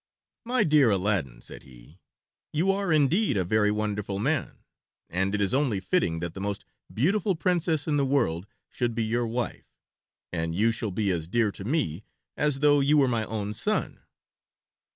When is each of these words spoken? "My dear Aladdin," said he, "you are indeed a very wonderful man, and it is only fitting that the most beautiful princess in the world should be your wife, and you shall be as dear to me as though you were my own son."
"My 0.45 0.63
dear 0.63 0.89
Aladdin," 0.89 1.43
said 1.43 1.61
he, 1.61 1.99
"you 2.51 2.71
are 2.71 2.91
indeed 2.91 3.37
a 3.37 3.43
very 3.45 3.69
wonderful 3.69 4.17
man, 4.17 4.63
and 5.11 5.35
it 5.35 5.41
is 5.41 5.53
only 5.53 5.79
fitting 5.79 6.21
that 6.21 6.33
the 6.33 6.41
most 6.41 6.65
beautiful 6.91 7.35
princess 7.35 7.87
in 7.87 7.97
the 7.97 8.03
world 8.07 8.47
should 8.67 8.95
be 8.95 9.03
your 9.03 9.27
wife, 9.27 9.75
and 10.33 10.55
you 10.55 10.71
shall 10.71 10.89
be 10.89 11.11
as 11.11 11.27
dear 11.27 11.51
to 11.51 11.65
me 11.65 12.03
as 12.35 12.61
though 12.61 12.79
you 12.79 12.97
were 12.97 13.07
my 13.07 13.25
own 13.25 13.53
son." 13.53 13.99